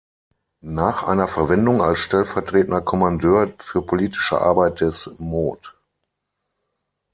Nach 0.65 1.03
einer 1.03 1.27
Verwendung 1.27 1.83
als 1.83 1.99
Stellvertretender 1.99 2.81
Kommandeur 2.81 3.53
für 3.59 3.83
Politische 3.83 4.41
Arbeit 4.41 4.81
des 4.81 5.11
Mot. 5.19 5.77